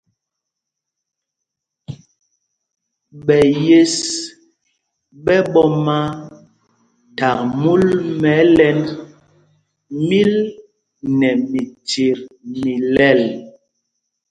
[3.25, 3.95] Ɓɛ yes
[5.23, 5.97] ɓɛ̄ ɓɔ́ma
[7.17, 7.83] thak múl
[8.19, 8.85] mɛ ɛ́lɛ́nd
[10.07, 10.33] míl
[11.17, 12.21] nɛ michyet
[12.59, 13.21] mi lɛl.